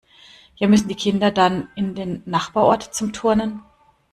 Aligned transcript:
Ja 0.55 0.67
müssen 0.67 0.87
die 0.87 0.95
Kinder 0.95 1.29
dann 1.29 1.67
in 1.75 1.93
den 1.93 2.23
Nachbarort 2.25 2.81
zum 2.95 3.13
Turnen? 3.13 3.61